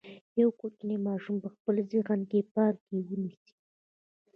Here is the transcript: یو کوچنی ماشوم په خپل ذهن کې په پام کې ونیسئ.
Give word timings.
یو 0.41 0.49
کوچنی 0.59 0.97
ماشوم 1.07 1.35
په 1.43 1.49
خپل 1.55 1.75
ذهن 1.91 2.19
کې 2.29 2.39
په 2.43 2.47
پام 2.55 2.73
کې 2.85 2.95
ونیسئ. 3.07 3.51